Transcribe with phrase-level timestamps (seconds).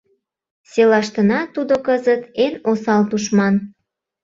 [0.71, 3.55] —Селаштына тудо кызыт— эн осал тушман.